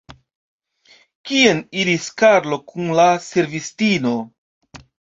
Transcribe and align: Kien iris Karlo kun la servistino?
Kien 1.31 1.61
iris 1.83 2.09
Karlo 2.23 2.61
kun 2.73 2.91
la 3.03 3.09
servistino? 3.31 4.19